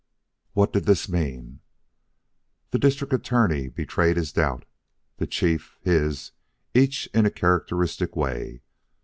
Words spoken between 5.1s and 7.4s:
the Chief his, each in a